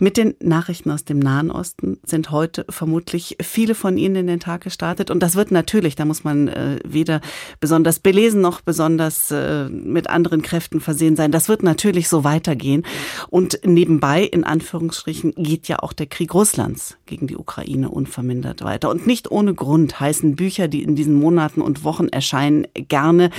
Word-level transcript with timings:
Mit 0.00 0.16
den 0.16 0.34
Nachrichten 0.40 0.90
aus 0.90 1.04
dem 1.04 1.20
Nahen 1.20 1.52
Osten 1.52 2.00
sind 2.04 2.32
heute 2.32 2.66
vermutlich 2.68 3.36
viele 3.40 3.76
von 3.76 3.96
Ihnen 3.96 4.16
in 4.16 4.26
den 4.26 4.40
Tag 4.40 4.62
gestartet. 4.62 5.08
Und 5.08 5.22
das 5.22 5.36
wird 5.36 5.52
natürlich, 5.52 5.94
da 5.94 6.04
muss 6.04 6.24
man 6.24 6.48
äh, 6.48 6.80
weder 6.84 7.20
besonders 7.60 8.00
belesen 8.00 8.40
noch 8.40 8.60
besonders 8.60 9.30
äh, 9.30 9.68
mit 9.68 10.10
anderen 10.10 10.42
Kräften 10.42 10.80
versehen 10.80 11.14
sein. 11.14 11.30
Das 11.30 11.48
wird 11.48 11.62
natürlich 11.62 12.08
so 12.08 12.24
weitergehen. 12.24 12.84
Und 13.30 13.60
nebenbei, 13.64 14.24
in 14.24 14.42
Anführungsstrichen, 14.42 15.32
geht 15.36 15.68
ja 15.68 15.78
auch 15.78 15.92
der 15.92 16.06
Krieg 16.06 16.34
Russlands 16.34 16.96
gegen 17.06 17.28
die 17.28 17.36
Ukraine 17.36 17.88
unvermindert 17.88 18.64
weiter. 18.64 18.90
Und 18.90 19.06
nicht 19.06 19.30
ohne 19.30 19.54
Grund 19.54 20.00
heißen 20.00 20.34
Bücher, 20.34 20.66
die 20.66 20.82
in 20.82 20.96
diesen 20.96 21.14
Monaten 21.14 21.60
und 21.60 21.84
Wochen 21.84 22.08
erscheinen, 22.08 22.66
gerne 22.74 23.30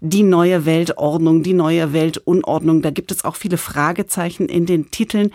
die 0.00 0.22
neue 0.22 0.66
Weltordnung, 0.66 1.42
die 1.42 1.54
neue 1.54 1.92
Weltunordnung. 1.92 2.80
Da 2.82 2.90
gibt 2.90 3.10
es 3.10 3.24
auch 3.24 3.34
viele 3.34 3.56
Fragezeichen 3.56 4.48
in 4.48 4.66
den 4.66 4.92
Titeln. 4.92 5.32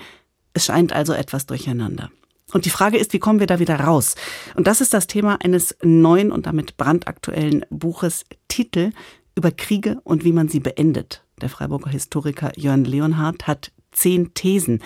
Es 0.53 0.65
scheint 0.65 0.93
also 0.93 1.13
etwas 1.13 1.45
durcheinander. 1.45 2.11
Und 2.53 2.65
die 2.65 2.69
Frage 2.69 2.97
ist, 2.97 3.13
wie 3.13 3.19
kommen 3.19 3.39
wir 3.39 3.47
da 3.47 3.59
wieder 3.59 3.79
raus? 3.79 4.15
Und 4.55 4.67
das 4.67 4.81
ist 4.81 4.93
das 4.93 5.07
Thema 5.07 5.37
eines 5.41 5.75
neuen 5.81 6.31
und 6.31 6.45
damit 6.45 6.77
brandaktuellen 6.77 7.65
Buches 7.69 8.25
Titel 8.47 8.91
über 9.35 9.51
Kriege 9.51 9.99
und 10.03 10.23
wie 10.25 10.33
man 10.33 10.49
sie 10.49 10.59
beendet. 10.59 11.23
Der 11.41 11.49
Freiburger 11.49 11.89
Historiker 11.89 12.51
Jörn 12.57 12.83
Leonhardt 12.83 13.47
hat 13.47 13.71
zehn 13.91 14.33
Thesen 14.33 14.81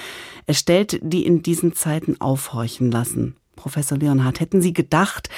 erstellt, 0.45 0.99
die 1.01 1.25
in 1.25 1.43
diesen 1.43 1.73
Zeiten 1.73 2.19
aufhorchen 2.21 2.91
lassen. 2.91 3.35
Professor 3.55 3.97
Leonhardt, 3.97 4.39
hätten 4.39 4.61
Sie 4.61 4.73
gedacht 4.73 5.29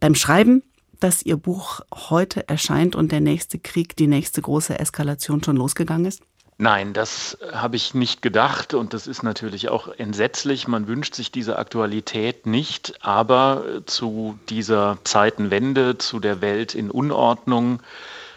beim 0.00 0.14
Schreiben, 0.14 0.62
dass 1.00 1.22
Ihr 1.22 1.36
Buch 1.36 1.80
heute 1.92 2.48
erscheint 2.48 2.96
und 2.96 3.12
der 3.12 3.20
nächste 3.20 3.58
Krieg, 3.58 3.96
die 3.96 4.06
nächste 4.06 4.42
große 4.42 4.78
Eskalation 4.78 5.42
schon 5.42 5.56
losgegangen 5.56 6.06
ist? 6.06 6.22
Nein, 6.58 6.94
das 6.94 7.36
habe 7.52 7.76
ich 7.76 7.92
nicht 7.92 8.22
gedacht 8.22 8.72
und 8.72 8.94
das 8.94 9.06
ist 9.06 9.22
natürlich 9.22 9.68
auch 9.68 9.88
entsetzlich. 9.88 10.66
Man 10.66 10.88
wünscht 10.88 11.14
sich 11.14 11.30
diese 11.30 11.58
Aktualität 11.58 12.46
nicht, 12.46 12.94
aber 13.02 13.82
zu 13.84 14.38
dieser 14.48 14.96
Zeitenwende, 15.04 15.98
zu 15.98 16.18
der 16.18 16.40
Welt 16.40 16.74
in 16.74 16.90
Unordnung, 16.90 17.82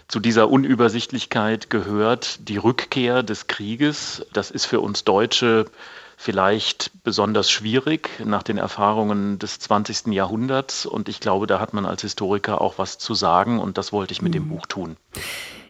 zu 0.10 0.20
dieser 0.20 0.50
Unübersichtlichkeit 0.50 1.70
gehört 1.70 2.50
die 2.50 2.58
Rückkehr 2.58 3.24
des 3.24 3.48
Krieges. 3.48 4.26
Das 4.34 4.52
ist 4.52 4.66
für 4.66 4.82
uns 4.82 5.06
Deutsche 5.06 5.66
vielleicht 6.18 6.92
besonders 7.04 7.50
schwierig 7.50 8.10
nach 8.26 8.44
den 8.44 8.58
Erfahrungen 8.58 9.40
des 9.40 9.60
20. 9.60 10.08
Jahrhunderts 10.08 10.86
und 10.86 11.08
ich 11.08 11.22
glaube, 11.22 11.48
da 11.48 11.62
hat 11.62 11.74
man 11.74 11.86
als 11.86 12.02
Historiker 12.02 12.60
auch 12.60 12.78
was 12.78 12.98
zu 12.98 13.14
sagen 13.14 13.60
und 13.60 13.78
das 13.78 13.94
wollte 13.94 14.12
ich 14.12 14.22
mit 14.22 14.34
dem 14.34 14.46
mhm. 14.46 14.50
Buch 14.50 14.66
tun. 14.66 14.98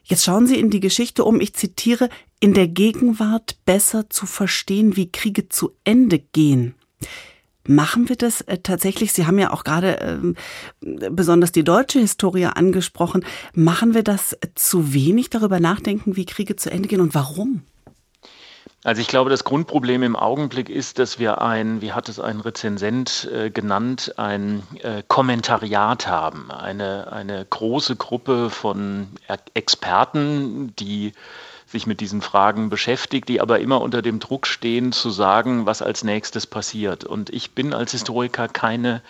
Jetzt 0.06 0.24
schauen 0.24 0.48
Sie 0.48 0.58
in 0.58 0.72
die 0.72 0.80
Geschichte 0.80 1.24
um, 1.24 1.40
ich 1.40 1.54
zitiere, 1.54 2.10
in 2.40 2.54
der 2.54 2.68
Gegenwart 2.68 3.58
besser 3.66 4.10
zu 4.10 4.26
verstehen, 4.26 4.96
wie 4.96 5.12
Kriege 5.12 5.50
zu 5.50 5.74
Ende 5.84 6.20
gehen. 6.20 6.76
Machen 7.68 8.10
wir 8.10 8.16
das 8.16 8.42
äh, 8.42 8.58
tatsächlich? 8.58 9.14
Sie 9.14 9.28
haben 9.28 9.38
ja 9.38 9.52
auch 9.52 9.64
gerade 9.64 10.00
äh, 10.00 11.10
besonders 11.12 11.52
die 11.52 11.64
deutsche 11.64 12.00
Historie 12.00 12.46
angesprochen. 12.46 13.24
Machen 13.54 13.94
wir 13.94 14.04
das 14.04 14.36
zu 14.56 14.94
wenig 14.94 15.30
darüber 15.30 15.60
nachdenken, 15.60 16.16
wie 16.16 16.26
Kriege 16.26 16.56
zu 16.56 16.72
Ende 16.72 16.88
gehen 16.88 17.02
und 17.02 17.14
warum? 17.14 17.62
Also 18.86 19.02
ich 19.02 19.08
glaube, 19.10 19.30
das 19.30 19.44
Grundproblem 19.44 20.04
im 20.04 20.16
Augenblick 20.16 20.70
ist, 20.70 21.00
dass 21.00 21.20
wir 21.20 21.42
ein, 21.42 21.82
wie 21.82 21.92
hat 21.92 22.08
es 22.08 22.20
ein 22.20 22.40
Rezensent 22.40 23.30
äh, 23.32 23.52
genannt, 23.52 24.14
ein 24.18 24.64
äh, 24.82 25.04
Kommentariat 25.08 26.08
haben. 26.08 26.50
Eine, 26.50 27.12
eine 27.12 27.46
große 27.48 27.98
Gruppe 27.98 28.50
von 28.50 29.10
Experten, 29.54 30.74
die 30.78 31.12
sich 31.72 31.86
mit 31.86 32.00
diesen 32.02 32.22
Fragen 32.22 32.70
beschäftigt, 32.70 33.30
die 33.30 33.42
aber 33.42 33.60
immer 33.60 33.82
unter 33.82 34.02
dem 34.02 34.20
Druck 34.20 34.48
stehen, 34.48 34.92
zu 34.92 35.12
sagen, 35.12 35.66
was 35.68 35.82
als 35.82 36.04
nächstes 36.04 36.48
passiert. 36.48 37.04
Und 37.04 37.30
ich 37.30 37.52
bin 37.52 37.74
als 37.74 37.92
Historiker 37.92 38.48
keine 38.48 39.02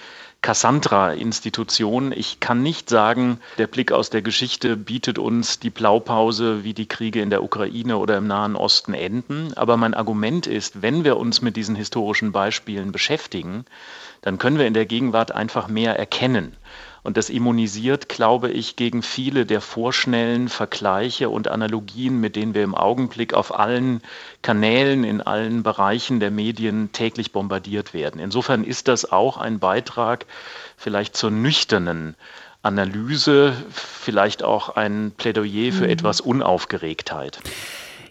Cassandra-Institution. 0.41 2.11
Ich 2.11 2.39
kann 2.39 2.61
nicht 2.61 2.89
sagen, 2.89 3.39
der 3.57 3.67
Blick 3.67 3.91
aus 3.91 4.09
der 4.09 4.22
Geschichte 4.22 4.78
bietet 4.78 5.19
uns 5.19 5.59
die 5.59 5.69
Blaupause, 5.69 6.63
wie 6.63 6.73
die 6.73 6.88
Kriege 6.88 7.22
in 7.22 7.29
der 7.29 7.44
Ukraine 7.44 7.97
oder 7.97 8.17
im 8.17 8.28
Nahen 8.28 8.56
Osten 8.56 8.94
enden. 8.94 9.53
Aber 9.56 9.78
mein 9.78 9.94
Argument 9.94 10.47
ist, 10.47 10.81
wenn 10.81 11.03
wir 11.03 11.17
uns 11.17 11.41
mit 11.41 11.56
diesen 11.56 11.75
historischen 11.75 12.31
Beispielen 12.31 12.91
beschäftigen, 12.91 13.66
dann 14.22 14.38
können 14.38 14.57
wir 14.57 14.67
in 14.67 14.73
der 14.73 14.85
Gegenwart 14.85 15.31
einfach 15.31 15.67
mehr 15.67 15.97
erkennen. 15.97 16.56
Und 17.03 17.17
das 17.17 17.29
immunisiert, 17.29 18.09
glaube 18.09 18.51
ich, 18.51 18.75
gegen 18.75 19.01
viele 19.01 19.45
der 19.45 19.61
vorschnellen 19.61 20.49
Vergleiche 20.49 21.29
und 21.29 21.47
Analogien, 21.47 22.19
mit 22.19 22.35
denen 22.35 22.53
wir 22.53 22.63
im 22.63 22.75
Augenblick 22.75 23.33
auf 23.33 23.57
allen 23.57 24.01
Kanälen, 24.41 25.03
in 25.03 25.21
allen 25.21 25.63
Bereichen 25.63 26.19
der 26.19 26.31
Medien 26.31 26.91
täglich 26.91 27.31
bombardiert 27.31 27.93
werden. 27.93 28.19
Insofern 28.19 28.63
ist 28.63 28.88
das 28.88 29.11
auch 29.11 29.38
ein 29.38 29.59
Beitrag 29.59 30.25
vielleicht 30.77 31.15
zur 31.15 31.31
nüchternen 31.31 32.15
Analyse, 32.61 33.53
vielleicht 33.71 34.43
auch 34.43 34.75
ein 34.75 35.13
Plädoyer 35.15 35.71
für 35.71 35.85
mhm. 35.85 35.91
etwas 35.91 36.19
Unaufgeregtheit. 36.19 37.39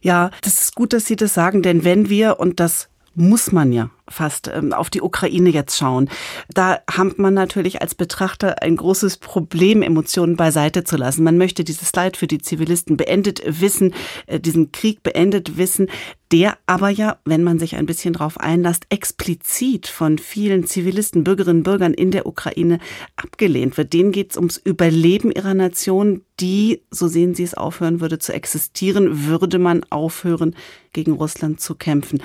Ja, 0.00 0.30
das 0.42 0.60
ist 0.60 0.74
gut, 0.74 0.92
dass 0.92 1.06
Sie 1.06 1.16
das 1.16 1.34
sagen, 1.34 1.62
denn 1.62 1.84
wenn 1.84 2.08
wir, 2.08 2.40
und 2.40 2.60
das 2.60 2.88
muss 3.18 3.52
man 3.52 3.72
ja 3.72 3.90
fast 4.08 4.48
ähm, 4.48 4.72
auf 4.72 4.90
die 4.90 5.02
Ukraine 5.02 5.50
jetzt 5.50 5.76
schauen. 5.76 6.08
Da 6.52 6.78
hat 6.90 7.18
man 7.18 7.34
natürlich 7.34 7.82
als 7.82 7.94
Betrachter 7.94 8.62
ein 8.62 8.76
großes 8.76 9.18
Problem, 9.18 9.82
Emotionen 9.82 10.36
beiseite 10.36 10.84
zu 10.84 10.96
lassen. 10.96 11.24
Man 11.24 11.36
möchte 11.36 11.64
dieses 11.64 11.92
Leid 11.92 12.16
für 12.16 12.26
die 12.26 12.38
Zivilisten 12.38 12.96
beendet 12.96 13.42
wissen, 13.44 13.92
äh, 14.26 14.40
diesen 14.40 14.72
Krieg 14.72 15.02
beendet 15.02 15.58
wissen, 15.58 15.88
der 16.30 16.58
aber 16.66 16.90
ja, 16.90 17.18
wenn 17.24 17.42
man 17.42 17.58
sich 17.58 17.76
ein 17.76 17.86
bisschen 17.86 18.12
drauf 18.12 18.38
einlasst, 18.38 18.86
explizit 18.90 19.88
von 19.88 20.18
vielen 20.18 20.66
Zivilisten, 20.66 21.24
Bürgerinnen 21.24 21.60
und 21.60 21.64
Bürgern 21.64 21.94
in 21.94 22.10
der 22.10 22.26
Ukraine 22.26 22.78
abgelehnt 23.16 23.76
wird. 23.76 23.92
Denen 23.92 24.12
geht 24.12 24.32
es 24.32 24.36
ums 24.36 24.58
Überleben 24.58 25.32
ihrer 25.32 25.54
Nation, 25.54 26.22
die, 26.38 26.82
so 26.90 27.08
sehen 27.08 27.34
sie 27.34 27.44
es, 27.44 27.54
aufhören 27.54 28.00
würde 28.00 28.18
zu 28.18 28.32
existieren, 28.32 29.26
würde 29.26 29.58
man 29.58 29.84
aufhören, 29.90 30.54
gegen 30.92 31.12
Russland 31.12 31.60
zu 31.60 31.74
kämpfen. 31.74 32.22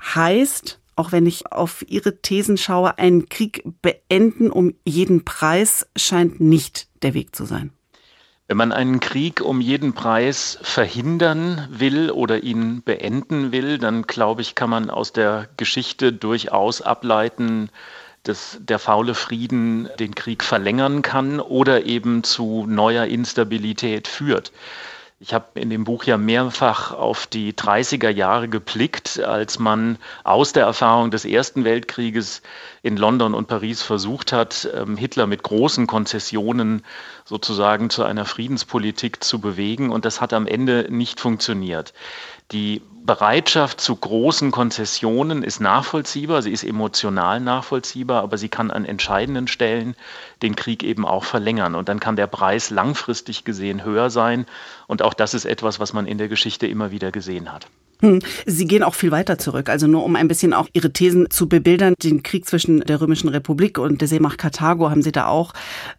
Heißt, 0.00 0.80
auch 0.96 1.12
wenn 1.12 1.26
ich 1.26 1.50
auf 1.50 1.84
Ihre 1.88 2.20
Thesen 2.20 2.56
schaue, 2.56 2.98
einen 2.98 3.28
Krieg 3.28 3.62
beenden 3.82 4.50
um 4.50 4.74
jeden 4.84 5.24
Preis 5.24 5.86
scheint 5.96 6.40
nicht 6.40 6.88
der 7.02 7.14
Weg 7.14 7.34
zu 7.34 7.44
sein. 7.44 7.72
Wenn 8.46 8.58
man 8.58 8.72
einen 8.72 9.00
Krieg 9.00 9.40
um 9.40 9.62
jeden 9.62 9.94
Preis 9.94 10.58
verhindern 10.60 11.66
will 11.70 12.10
oder 12.10 12.42
ihn 12.42 12.82
beenden 12.82 13.52
will, 13.52 13.78
dann 13.78 14.02
glaube 14.02 14.42
ich, 14.42 14.54
kann 14.54 14.68
man 14.68 14.90
aus 14.90 15.12
der 15.14 15.48
Geschichte 15.56 16.12
durchaus 16.12 16.82
ableiten, 16.82 17.70
dass 18.22 18.58
der 18.60 18.78
faule 18.78 19.14
Frieden 19.14 19.88
den 19.98 20.14
Krieg 20.14 20.44
verlängern 20.44 21.00
kann 21.00 21.40
oder 21.40 21.86
eben 21.86 22.22
zu 22.22 22.66
neuer 22.66 23.06
Instabilität 23.06 24.08
führt. 24.08 24.52
Ich 25.26 25.32
habe 25.32 25.58
in 25.58 25.70
dem 25.70 25.84
Buch 25.84 26.04
ja 26.04 26.18
mehrfach 26.18 26.92
auf 26.92 27.26
die 27.26 27.54
30er 27.54 28.10
Jahre 28.10 28.46
geblickt, 28.46 29.20
als 29.20 29.58
man 29.58 29.96
aus 30.22 30.52
der 30.52 30.64
Erfahrung 30.66 31.10
des 31.10 31.24
Ersten 31.24 31.64
Weltkrieges 31.64 32.42
in 32.82 32.98
London 32.98 33.32
und 33.32 33.48
Paris 33.48 33.80
versucht 33.80 34.32
hat, 34.34 34.68
ähm, 34.74 34.98
Hitler 34.98 35.26
mit 35.26 35.42
großen 35.42 35.86
Konzessionen 35.86 36.84
sozusagen 37.24 37.90
zu 37.90 38.04
einer 38.04 38.24
Friedenspolitik 38.24 39.24
zu 39.24 39.40
bewegen. 39.40 39.90
Und 39.90 40.04
das 40.04 40.20
hat 40.20 40.32
am 40.32 40.46
Ende 40.46 40.86
nicht 40.90 41.20
funktioniert. 41.20 41.94
Die 42.52 42.82
Bereitschaft 43.04 43.80
zu 43.80 43.96
großen 43.96 44.50
Konzessionen 44.50 45.42
ist 45.42 45.60
nachvollziehbar, 45.60 46.42
sie 46.42 46.52
ist 46.52 46.64
emotional 46.64 47.40
nachvollziehbar, 47.40 48.22
aber 48.22 48.38
sie 48.38 48.48
kann 48.48 48.70
an 48.70 48.84
entscheidenden 48.84 49.48
Stellen 49.48 49.94
den 50.42 50.54
Krieg 50.54 50.82
eben 50.82 51.06
auch 51.06 51.24
verlängern. 51.24 51.74
Und 51.74 51.88
dann 51.88 52.00
kann 52.00 52.16
der 52.16 52.26
Preis 52.26 52.70
langfristig 52.70 53.44
gesehen 53.44 53.84
höher 53.84 54.10
sein. 54.10 54.46
Und 54.86 55.02
auch 55.02 55.14
das 55.14 55.34
ist 55.34 55.46
etwas, 55.46 55.80
was 55.80 55.92
man 55.92 56.06
in 56.06 56.18
der 56.18 56.28
Geschichte 56.28 56.66
immer 56.66 56.90
wieder 56.90 57.10
gesehen 57.10 57.52
hat. 57.52 57.66
Sie 58.46 58.66
gehen 58.66 58.82
auch 58.82 58.94
viel 58.94 59.10
weiter 59.10 59.38
zurück. 59.38 59.68
Also 59.68 59.86
nur 59.86 60.04
um 60.04 60.16
ein 60.16 60.28
bisschen 60.28 60.52
auch 60.52 60.68
Ihre 60.72 60.92
Thesen 60.92 61.30
zu 61.30 61.48
bebildern. 61.48 61.94
Den 62.02 62.22
Krieg 62.22 62.46
zwischen 62.46 62.80
der 62.80 63.00
Römischen 63.00 63.28
Republik 63.28 63.78
und 63.78 64.00
der 64.00 64.08
Seemacht 64.08 64.38
Karthago 64.38 64.90
haben 64.90 65.02
Sie 65.02 65.12
da 65.12 65.26
auch 65.26 65.52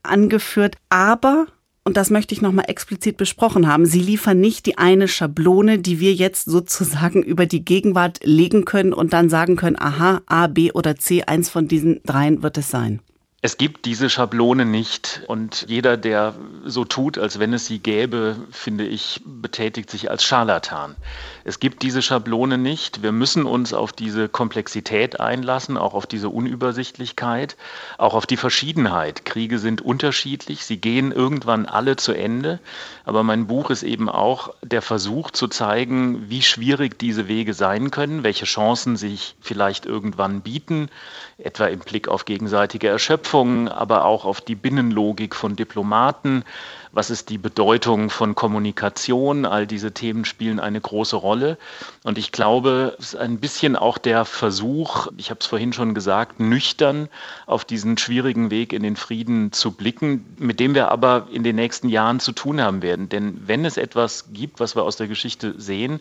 angeführt. 0.03 0.75
Aber 0.89 1.47
und 1.87 1.97
das 1.97 2.09
möchte 2.09 2.33
ich 2.33 2.41
nochmal 2.41 2.65
explizit 2.67 3.15
besprochen 3.15 3.67
haben. 3.67 3.85
Sie 3.85 3.99
liefern 3.99 4.39
nicht 4.39 4.65
die 4.65 4.79
eine 4.79 5.07
Schablone, 5.07 5.77
die 5.77 5.99
wir 5.99 6.13
jetzt 6.13 6.45
sozusagen 6.45 7.21
über 7.23 7.45
die 7.45 7.63
Gegenwart 7.63 8.21
legen 8.23 8.65
können 8.65 8.91
und 8.91 9.13
dann 9.13 9.29
sagen 9.29 9.55
können, 9.55 9.77
aha, 9.79 10.21
A, 10.25 10.47
B 10.47 10.71
oder 10.71 10.95
C, 10.95 11.23
eins 11.23 11.51
von 11.51 11.67
diesen 11.67 12.01
dreien 12.03 12.41
wird 12.41 12.57
es 12.57 12.71
sein. 12.71 13.01
Es 13.45 13.57
gibt 13.57 13.85
diese 13.85 14.09
Schablone 14.09 14.65
nicht 14.65 15.21
und 15.27 15.67
jeder, 15.69 15.97
der 15.97 16.33
so 16.65 16.83
tut, 16.83 17.19
als 17.19 17.37
wenn 17.37 17.53
es 17.53 17.67
sie 17.67 17.77
gäbe, 17.77 18.37
finde 18.49 18.87
ich, 18.87 19.21
betätigt 19.23 19.91
sich 19.91 20.09
als 20.09 20.23
Scharlatan. 20.23 20.95
Es 21.43 21.59
gibt 21.59 21.83
diese 21.83 22.01
Schablone 22.01 22.57
nicht. 22.57 23.03
Wir 23.03 23.11
müssen 23.11 23.45
uns 23.45 23.75
auf 23.75 23.93
diese 23.93 24.29
Komplexität 24.29 25.19
einlassen, 25.19 25.77
auch 25.77 25.93
auf 25.93 26.07
diese 26.07 26.29
Unübersichtlichkeit, 26.29 27.55
auch 27.99 28.15
auf 28.15 28.25
die 28.25 28.37
Verschiedenheit. 28.37 29.25
Kriege 29.25 29.59
sind 29.59 29.79
unterschiedlich, 29.79 30.65
sie 30.65 30.77
gehen 30.77 31.11
irgendwann 31.11 31.67
alle 31.67 31.97
zu 31.97 32.13
Ende, 32.13 32.59
aber 33.03 33.21
mein 33.21 33.45
Buch 33.45 33.69
ist 33.69 33.83
eben 33.83 34.09
auch 34.09 34.55
der 34.63 34.81
Versuch 34.81 35.29
zu 35.29 35.47
zeigen, 35.47 36.31
wie 36.31 36.41
schwierig 36.41 36.97
diese 36.97 37.27
Wege 37.27 37.53
sein 37.53 37.91
können, 37.91 38.23
welche 38.23 38.45
Chancen 38.45 38.95
sich 38.97 39.35
vielleicht 39.39 39.85
irgendwann 39.85 40.41
bieten, 40.41 40.89
etwa 41.37 41.67
im 41.67 41.81
Blick 41.81 42.07
auf 42.07 42.25
gegenseitige 42.25 42.87
Erschöpfung 42.87 43.34
Schöpfung, 43.35 43.67
aber 43.67 44.05
auch 44.05 44.23
auf 44.23 44.39
die 44.39 44.55
Binnenlogik 44.55 45.35
von 45.35 45.57
Diplomaten. 45.57 46.43
Was 46.95 47.09
ist 47.09 47.29
die 47.29 47.37
Bedeutung 47.37 48.09
von 48.09 48.35
Kommunikation? 48.35 49.45
All 49.45 49.67
diese 49.67 49.91
Themen 49.91 50.23
spielen 50.23 50.61
eine 50.61 50.79
große 50.79 51.17
Rolle. 51.17 51.57
Und 52.05 52.17
ich 52.17 52.31
glaube, 52.31 52.95
es 52.97 53.07
ist 53.07 53.15
ein 53.17 53.41
bisschen 53.41 53.75
auch 53.75 53.97
der 53.97 54.23
Versuch, 54.23 55.07
ich 55.17 55.29
habe 55.29 55.41
es 55.41 55.45
vorhin 55.45 55.73
schon 55.73 55.93
gesagt, 55.93 56.39
nüchtern 56.39 57.09
auf 57.47 57.65
diesen 57.65 57.97
schwierigen 57.97 58.49
Weg 58.49 58.71
in 58.71 58.81
den 58.81 58.95
Frieden 58.95 59.51
zu 59.51 59.71
blicken, 59.71 60.23
mit 60.39 60.61
dem 60.61 60.73
wir 60.73 60.89
aber 60.89 61.27
in 61.33 61.43
den 61.43 61.57
nächsten 61.57 61.89
Jahren 61.89 62.21
zu 62.21 62.31
tun 62.31 62.61
haben 62.61 62.81
werden. 62.81 63.09
Denn 63.09 63.41
wenn 63.45 63.65
es 63.65 63.75
etwas 63.75 64.31
gibt, 64.31 64.61
was 64.61 64.77
wir 64.77 64.83
aus 64.83 64.95
der 64.95 65.09
Geschichte 65.09 65.53
sehen, 65.57 65.99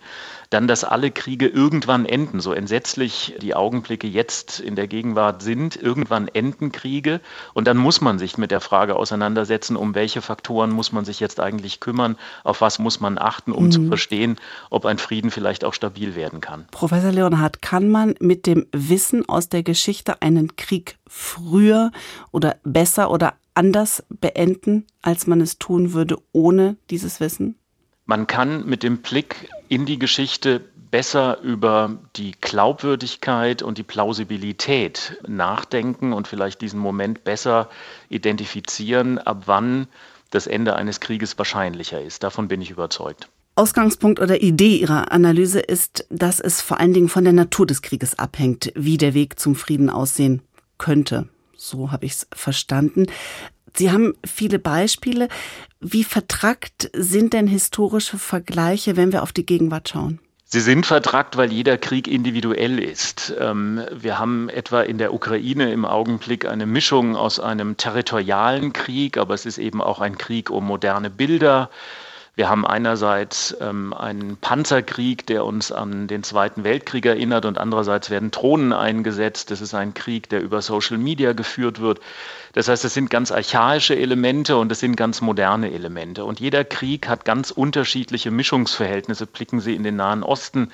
dann, 0.51 0.69
dass 0.69 0.85
alle 0.85 1.11
Kriege 1.11 1.49
irgendwann 1.49 2.07
enden. 2.07 2.39
So 2.39 2.53
entsetzlich 2.53 3.35
die 3.43 3.57
Augenblicke 3.57 4.07
jetzt 4.07 4.61
in 4.61 4.77
der 4.77 4.87
Gegenwart 4.87 5.43
sind, 5.43 5.75
irgendwann 5.75 6.29
enden 6.29 6.71
Kriege. 6.71 7.21
Und 7.53 7.67
dann 7.67 7.79
muss 7.79 8.01
man 8.01 8.21
sich 8.21 8.39
mit 8.39 8.53
der 8.53 8.61
Frage 8.61 8.95
auseinandersetzen, 8.95 9.75
um 9.75 9.97
welche 9.97 10.23
Faktoren 10.23 10.71
muss 10.71 10.84
man 10.93 11.05
sich 11.05 11.21
jetzt 11.21 11.41
eigentlich 11.41 11.81
kümmern, 11.81 12.17
auf 12.43 12.61
was 12.61 12.79
muss 12.79 13.01
man 13.01 13.19
achten, 13.19 13.53
um 13.53 13.67
mhm. 13.67 13.71
zu 13.71 13.87
verstehen, 13.87 14.37
ob 14.71 14.87
ein 14.87 14.99
Frieden 14.99 15.31
vielleicht 15.31 15.65
auch 15.65 15.75
stabil 15.75 16.15
werden 16.15 16.41
kann. 16.41 16.67
Professor 16.71 17.13
Leonhard, 17.13 17.63
kann 17.63 17.91
man 17.91 18.15
mit 18.21 18.47
dem 18.47 18.67
Wissen 18.73 19.29
aus 19.29 19.49
der 19.49 19.63
Geschichte 19.63 20.23
einen 20.23 20.57
Krieg 20.57 20.99
früher 21.07 21.91
oder 22.33 22.57
besser 22.65 23.11
oder 23.11 23.35
anders 23.55 24.03
beenden, 24.09 24.87
als 25.03 25.27
man 25.27 25.41
es 25.41 25.59
tun 25.59 25.93
würde 25.93 26.19
ohne 26.33 26.77
dieses 26.91 27.21
Wissen? 27.21 27.57
Man 28.07 28.27
kann 28.27 28.67
mit 28.67 28.83
dem 28.83 28.99
Blick 28.99 29.49
in 29.69 29.87
die 29.87 29.99
Geschichte 29.99 30.61
besser 30.95 31.41
über 31.41 31.99
die 32.15 32.33
Glaubwürdigkeit 32.41 33.63
und 33.63 33.79
die 33.79 33.83
Plausibilität 33.83 35.19
nachdenken 35.27 36.13
und 36.13 36.29
vielleicht 36.29 36.61
diesen 36.61 36.79
Moment 36.79 37.25
besser 37.25 37.69
identifizieren, 38.11 39.19
ab 39.19 39.45
wann 39.47 39.89
das 40.35 40.47
Ende 40.47 40.77
eines 40.77 41.01
Krieges 41.01 41.39
wahrscheinlicher 41.39 42.01
ist. 42.03 42.23
Davon 42.23 42.49
bin 42.49 42.61
ich 42.61 42.71
überzeugt. 42.71 43.29
Ausgangspunkt 43.57 44.19
oder 44.19 44.43
Idee 44.43 44.77
Ihrer 44.79 45.13
Analyse 45.13 45.61
ist, 45.61 46.07
dass 46.11 46.41
es 46.41 46.61
vor 46.61 46.81
allen 46.81 46.93
Dingen 46.93 47.09
von 47.09 47.23
der 47.23 47.33
Natur 47.33 47.67
des 47.67 47.83
Krieges 47.83 48.19
abhängt, 48.19 48.73
wie 48.75 48.97
der 48.97 49.15
Weg 49.15 49.39
zum 49.39 49.55
Frieden 49.55 49.91
aussehen 49.91 50.43
könnte. 50.77 51.29
So 51.57 51.93
habe 51.93 52.07
ich 52.07 52.13
es 52.13 52.27
verstanden. 52.33 53.07
Sie 53.77 53.93
haben 53.93 54.15
viele 54.27 54.59
Beispiele. 54.59 55.29
Wie 55.81 56.05
vertrackt 56.05 56.91
sind 56.95 57.33
denn 57.33 57.47
historische 57.47 58.19
Vergleiche, 58.19 58.97
wenn 58.97 59.13
wir 59.13 59.23
auf 59.23 59.33
die 59.33 59.47
Gegenwart 59.47 59.89
schauen? 59.89 60.19
Sie 60.55 60.61
sind 60.61 60.87
vertrackt, 60.87 61.37
weil 61.37 61.53
jeder 61.53 61.77
Krieg 61.77 62.07
individuell 62.07 62.79
ist. 62.79 63.35
Ähm, 63.41 63.85
wir 63.91 64.21
haben 64.21 64.49
etwa 64.49 64.83
in 64.83 64.99
der 64.99 65.13
Ukraine 65.13 65.73
im 65.73 65.85
Augenblick 65.85 66.47
eine 66.47 66.65
Mischung 66.65 67.17
aus 67.17 67.41
einem 67.41 67.77
territorialen 67.77 68.73
Krieg, 68.73 69.19
aber 69.19 69.35
es 69.35 69.47
ist 69.47 69.59
eben 69.59 69.83
auch 69.83 70.01
ein 70.01 70.17
Krieg 70.17 70.51
um 70.51 70.65
moderne 70.65 71.11
Bilder. 71.11 71.71
Wir 72.37 72.49
haben 72.49 72.67
einerseits 72.67 73.57
ähm, 73.61 73.93
einen 73.93 74.37
Panzerkrieg, 74.37 75.25
der 75.27 75.45
uns 75.45 75.71
an 75.71 76.09
den 76.09 76.25
Zweiten 76.25 76.65
Weltkrieg 76.65 77.07
erinnert, 77.07 77.45
und 77.45 77.59
andererseits 77.59 78.11
werden 78.11 78.33
Drohnen 78.33 78.73
eingesetzt. 78.73 79.53
Das 79.53 79.61
ist 79.61 79.73
ein 79.73 79.95
Krieg, 79.95 80.29
der 80.31 80.43
über 80.43 80.61
Social 80.61 80.99
Media 80.99 81.33
geführt 81.33 81.81
wird. 81.81 82.01
Das 82.53 82.67
heißt, 82.67 82.85
es 82.85 82.95
sind 82.95 83.09
ganz 83.09 83.31
archaische 83.31 83.97
Elemente 83.97 84.57
und 84.57 84.73
es 84.73 84.81
sind 84.81 84.97
ganz 84.97 85.21
moderne 85.21 85.73
Elemente. 85.73 86.25
Und 86.25 86.41
jeder 86.41 86.65
Krieg 86.65 87.09
hat 87.09 87.25
ganz 87.25 87.53
unterschiedliche 87.53 88.33
Mischungsverhältnisse. 88.33 89.27
Blicken 89.27 89.61
Sie 89.61 89.75
in 89.75 89.85
den 89.85 89.97
Nahen 89.97 90.25
Osten. 90.25 90.73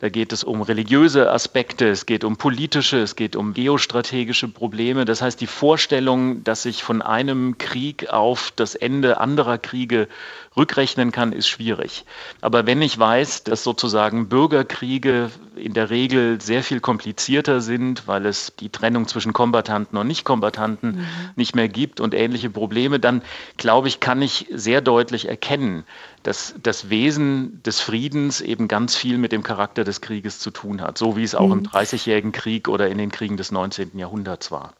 Da 0.00 0.08
geht 0.08 0.32
es 0.32 0.44
um 0.44 0.62
religiöse 0.62 1.30
Aspekte, 1.30 1.88
es 1.88 2.06
geht 2.06 2.24
um 2.24 2.38
politische, 2.38 3.00
es 3.00 3.16
geht 3.16 3.36
um 3.36 3.52
geostrategische 3.52 4.48
Probleme. 4.48 5.04
Das 5.04 5.20
heißt, 5.20 5.38
die 5.38 5.46
Vorstellung, 5.46 6.42
dass 6.42 6.62
sich 6.62 6.82
von 6.82 7.02
einem 7.02 7.58
Krieg 7.58 8.08
auf 8.08 8.50
das 8.56 8.74
Ende 8.74 9.20
anderer 9.20 9.58
Kriege 9.58 10.08
rückrechnen 10.56 11.12
kann, 11.12 11.32
ist 11.32 11.48
schwierig. 11.48 12.04
Aber 12.40 12.66
wenn 12.66 12.80
ich 12.80 12.98
weiß, 12.98 13.44
dass 13.44 13.62
sozusagen 13.62 14.28
Bürgerkriege 14.28 15.30
in 15.54 15.74
der 15.74 15.90
Regel 15.90 16.40
sehr 16.40 16.62
viel 16.62 16.80
komplizierter 16.80 17.60
sind, 17.60 18.08
weil 18.08 18.24
es 18.24 18.54
die 18.58 18.70
Trennung 18.70 19.06
zwischen 19.06 19.32
Kombatanten 19.32 19.98
und 19.98 20.06
Nichtkombatanten 20.06 20.96
mhm. 20.96 21.06
nicht 21.36 21.54
mehr 21.54 21.68
gibt 21.68 22.00
und 22.00 22.14
ähnliche 22.14 22.48
Probleme, 22.48 22.98
dann 22.98 23.22
glaube 23.58 23.88
ich, 23.88 24.00
kann 24.00 24.22
ich 24.22 24.46
sehr 24.50 24.80
deutlich 24.80 25.28
erkennen, 25.28 25.84
dass 26.22 26.54
das 26.62 26.90
Wesen 26.90 27.62
des 27.62 27.80
Friedens 27.80 28.40
eben 28.40 28.66
ganz 28.66 28.96
viel 28.96 29.18
mit 29.18 29.32
dem 29.32 29.42
Charakter 29.42 29.84
des 29.84 29.89
Krieges 30.00 30.38
zu 30.38 30.50
tun 30.50 30.80
hat, 30.80 30.98
so 30.98 31.16
wie 31.16 31.24
es 31.24 31.34
auch 31.34 31.48
mhm. 31.48 31.52
im 31.52 31.62
Dreißigjährigen 31.64 32.32
Krieg 32.32 32.68
oder 32.68 32.88
in 32.88 32.98
den 32.98 33.10
Kriegen 33.10 33.36
des 33.36 33.50
19. 33.50 33.98
Jahrhunderts 33.98 34.50
war. 34.50 34.74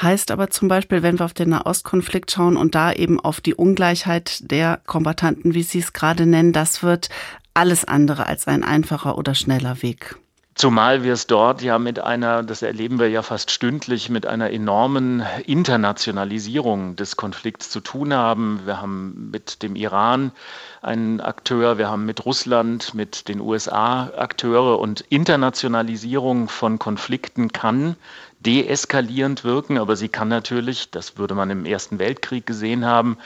Heißt 0.00 0.30
aber 0.30 0.48
zum 0.48 0.68
Beispiel, 0.68 1.02
wenn 1.02 1.18
wir 1.18 1.24
auf 1.24 1.34
den 1.34 1.50
Nahostkonflikt 1.50 2.30
schauen 2.30 2.56
und 2.56 2.74
da 2.74 2.92
eben 2.92 3.20
auf 3.20 3.40
die 3.40 3.54
Ungleichheit 3.54 4.50
der 4.50 4.80
Kombatanten, 4.86 5.54
wie 5.54 5.62
Sie 5.62 5.80
es 5.80 5.92
gerade 5.92 6.24
nennen, 6.24 6.52
das 6.52 6.82
wird 6.82 7.10
alles 7.52 7.84
andere 7.84 8.26
als 8.26 8.46
ein 8.46 8.64
einfacher 8.64 9.18
oder 9.18 9.34
schneller 9.34 9.82
Weg. 9.82 10.16
Zumal 10.60 11.04
wir 11.04 11.12
es 11.12 11.28
dort 11.28 11.62
ja 11.62 11.78
mit 11.78 12.00
einer, 12.00 12.42
das 12.42 12.62
erleben 12.62 12.98
wir 12.98 13.08
ja 13.08 13.22
fast 13.22 13.52
stündlich, 13.52 14.10
mit 14.10 14.26
einer 14.26 14.50
enormen 14.50 15.22
Internationalisierung 15.46 16.96
des 16.96 17.16
Konflikts 17.16 17.70
zu 17.70 17.78
tun 17.78 18.12
haben. 18.12 18.62
Wir 18.64 18.82
haben 18.82 19.30
mit 19.30 19.62
dem 19.62 19.76
Iran 19.76 20.32
einen 20.82 21.20
Akteur, 21.20 21.78
wir 21.78 21.88
haben 21.88 22.06
mit 22.06 22.26
Russland, 22.26 22.92
mit 22.92 23.28
den 23.28 23.40
USA 23.40 24.10
Akteure 24.16 24.80
und 24.80 25.02
Internationalisierung 25.02 26.48
von 26.48 26.80
Konflikten 26.80 27.52
kann 27.52 27.94
deeskalierend 28.40 29.44
wirken, 29.44 29.78
aber 29.78 29.96
sie 29.96 30.08
kann 30.08 30.28
natürlich, 30.28 30.90
das 30.90 31.18
würde 31.18 31.34
man 31.34 31.50
im 31.50 31.64
Ersten 31.64 31.98
Weltkrieg 31.98 32.46
gesehen 32.46 32.84
haben, 32.84 33.18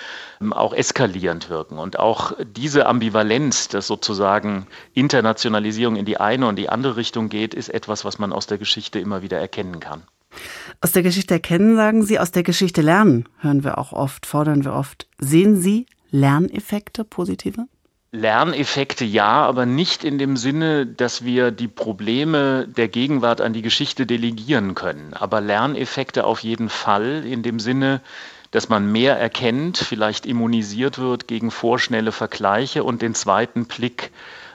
auch 0.51 0.73
eskalierend 0.73 1.51
wirken. 1.51 1.79
Und 1.79 1.99
auch 1.99 2.33
diese 2.43 2.87
Ambivalenz, 2.87 3.69
dass 3.69 3.87
sozusagen 3.87 4.67
Internationalisierung 4.95 5.97
in 5.97 6.05
die 6.05 6.19
eine 6.19 6.47
und 6.47 6.57
die 6.57 6.69
andere 6.69 6.97
Richtung 6.97 7.29
geht, 7.29 7.55
ist 7.55 7.69
etwas, 7.69 8.05
was 8.05 8.19
man 8.19 8.33
aus 8.33 8.47
der 8.47 8.59
Geschichte 8.59 8.99
immer 8.99 9.23
wieder 9.23 9.39
erkennen 9.39 9.81
kann. 9.81 10.03
Aus 10.81 10.93
der 10.93 11.03
Geschichte 11.03 11.35
erkennen, 11.35 11.77
sagen 11.77 12.03
Sie, 12.05 12.19
aus 12.19 12.31
der 12.31 12.43
Geschichte 12.43 12.81
lernen, 12.81 13.29
hören 13.39 13.65
wir 13.65 13.79
auch 13.79 13.93
oft, 13.93 14.25
fordern 14.25 14.65
wir 14.65 14.73
oft. 14.73 15.07
Sehen 15.19 15.61
Sie 15.61 15.87
Lerneffekte, 16.11 17.05
positive? 17.05 17.67
Lerneffekte 18.15 19.07
ja, 19.07 19.43
aber 19.47 19.65
nicht 19.65 20.05
in 20.05 20.19
dem 20.19 20.37
Sinne, 20.37 20.85
dass 20.85 21.25
wir 21.25 21.51
die 21.51 21.67
Probleme 21.67 22.69
der 22.69 22.89
Gegenwart 22.89 23.41
an 23.41 23.55
die 23.55 23.63
Geschichte 23.63 24.05
delegieren 24.05 24.75
können. 24.75 25.15
Aber 25.15 25.41
Lerneffekte 25.41 26.25
auf 26.25 26.41
jeden 26.41 26.69
Fall 26.69 27.25
in 27.25 27.43
dem 27.43 27.59
Sinne, 27.59 28.03
dass 28.51 28.69
man 28.69 28.93
mehr 28.93 29.19
erkennt, 29.19 29.79
vielleicht 29.79 30.27
immunisiert 30.27 30.99
wird 30.99 31.27
gegen 31.27 31.51
vorschnelle 31.51 32.13
Vergleiche 32.13 32.85
und 32.85 33.01
den 33.01 33.15
zweiten 33.15 33.65
Blick 33.65 34.11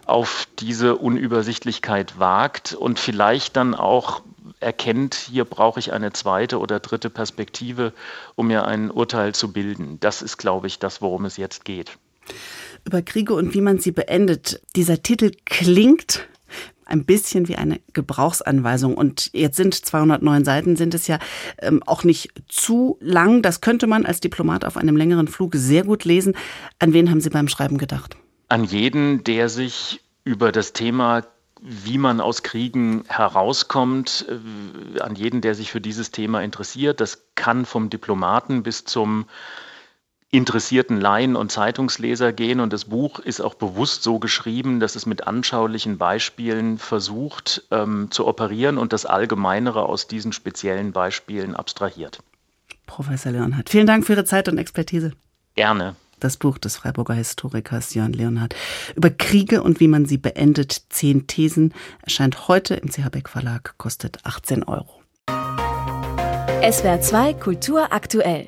auf 0.06 0.48
diese 0.60 0.96
Unübersichtlichkeit 0.96 2.20
wagt 2.20 2.76
und 2.76 3.00
vielleicht 3.00 3.58
dann 3.58 3.74
auch 3.74 4.22
erkennt, 4.60 5.16
hier 5.16 5.46
brauche 5.46 5.80
ich 5.80 5.92
eine 5.92 6.14
zweite 6.14 6.60
oder 6.60 6.80
dritte 6.80 7.10
Perspektive, 7.10 7.92
um 8.36 8.48
mir 8.48 8.68
ein 8.68 8.92
Urteil 8.92 9.34
zu 9.34 9.52
bilden. 9.52 10.00
Das 10.00 10.22
ist, 10.22 10.38
glaube 10.38 10.68
ich, 10.68 10.78
das, 10.78 11.02
worum 11.02 11.26
es 11.26 11.38
jetzt 11.38 11.66
geht 11.66 11.98
über 12.86 13.02
Kriege 13.02 13.34
und 13.34 13.54
wie 13.54 13.62
man 13.62 13.80
sie 13.80 13.92
beendet. 13.92 14.62
Dieser 14.76 15.04
Titel 15.04 15.32
klingt 15.46 16.28
ein 16.86 17.06
bisschen 17.06 17.48
wie 17.48 17.58
eine 17.58 17.80
Gebrauchsanweisung. 17.94 18.96
Und 18.96 19.30
jetzt 19.34 19.58
sind 19.58 19.74
209 19.74 20.46
Seiten, 20.46 20.76
sind 20.76 20.94
es 20.94 21.08
ja 21.08 21.20
ähm, 21.60 21.84
auch 21.86 22.04
nicht 22.04 22.32
zu 22.48 22.98
lang. 23.02 23.42
Das 23.42 23.62
könnte 23.62 23.88
man 23.88 24.06
als 24.06 24.22
Diplomat 24.22 24.64
auf 24.64 24.78
einem 24.78 24.96
längeren 24.96 25.28
Flug 25.28 25.54
sehr 25.56 25.84
gut 25.84 26.06
lesen. 26.06 26.36
An 26.80 26.94
wen 26.94 27.10
haben 27.10 27.22
Sie 27.22 27.30
beim 27.30 27.50
Schreiben 27.50 27.78
gedacht? 27.78 28.16
An 28.48 28.64
jeden, 28.64 29.24
der 29.26 29.50
sich 29.50 30.02
über 30.24 30.52
das 30.52 30.74
Thema 30.74 31.24
wie 31.62 31.98
man 31.98 32.22
aus 32.22 32.44
Kriegen 32.44 33.04
herauskommt, 33.08 34.28
äh, 34.30 35.00
an 35.00 35.16
jeden, 35.16 35.42
der 35.42 35.56
sich 35.56 35.72
für 35.72 35.82
dieses 35.82 36.12
Thema 36.12 36.42
interessiert. 36.42 37.02
Das 37.02 37.24
kann 37.36 37.66
vom 37.66 37.90
Diplomaten 37.90 38.64
bis 38.64 38.86
zum 38.86 39.26
interessierten 40.30 41.00
Laien 41.00 41.36
und 41.36 41.52
Zeitungsleser 41.52 42.34
gehen. 42.34 42.60
Und 42.60 42.74
das 42.74 42.86
Buch 42.86 43.20
ist 43.20 43.42
auch 43.42 43.56
bewusst 43.56 44.04
so 44.04 44.20
geschrieben, 44.20 44.80
dass 44.80 44.96
es 44.96 45.06
mit 45.06 45.26
anschaulichen 45.28 45.98
Beispielen 45.98 46.78
versucht 46.78 47.64
ähm, 47.72 48.08
zu 48.12 48.28
operieren 48.28 48.78
und 48.78 48.94
das 48.94 49.06
Allgemeinere 49.06 49.84
aus 49.86 50.08
diesen 50.08 50.34
speziellen 50.34 50.92
Beispielen 50.92 51.56
abstrahiert. 51.56 52.20
Professor 52.86 53.32
Leonhardt. 53.32 53.70
Vielen 53.70 53.88
Dank 53.88 54.06
für 54.06 54.14
Ihre 54.14 54.26
Zeit 54.26 54.50
und 54.50 54.58
Expertise. 54.58 55.14
Gerne. 55.56 55.96
Das 56.20 56.38
Buch 56.38 56.58
des 56.58 56.78
Freiburger 56.78 57.14
Historikers 57.14 57.94
Jörn 57.94 58.12
Leonhardt 58.12 58.56
über 58.96 59.12
Kriege 59.12 59.62
und 59.62 59.80
wie 59.80 59.88
man 59.88 60.06
sie 60.06 60.18
beendet. 60.18 60.86
Zehn 60.90 61.28
Thesen 61.28 61.74
erscheint 62.02 62.48
heute 62.48 62.74
im 62.74 62.90
CH 62.90 63.10
Beck 63.12 63.30
Verlag, 63.30 63.76
kostet 63.78 64.26
18 64.26 64.64
Euro. 64.64 65.02
SWR 66.70 67.02
2 67.02 67.34
Kultur 67.36 67.94
aktuell. 67.94 68.48